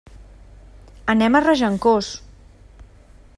[1.15, 2.11] Anem a Regencós.